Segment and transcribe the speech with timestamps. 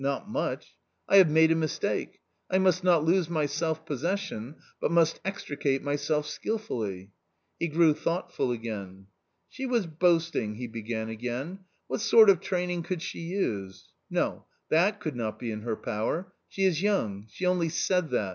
[0.01, 0.73] not much!
[1.07, 3.85] I have A COMMON STORY 139 made a mistake, I must not lose my self
[3.85, 7.11] possession, but must extricate myself skilfully."
[7.59, 9.05] He grew thoughtful again."
[9.51, 13.89] She was boasting," he began again," what sort of training could she use?
[14.09, 17.27] no, that could not be in her power; she is young!
[17.29, 18.29] she only said that